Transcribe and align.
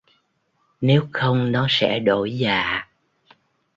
Nếu 0.81 1.07
không 1.13 1.51
nó 1.51 1.67
sẽ 1.69 1.99
đổi 1.99 2.37
dạ 2.37 2.87